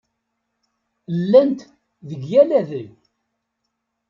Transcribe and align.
Llant 1.19 1.59
deg 2.07 2.21
yal 2.31 2.49
adeg. 2.59 2.89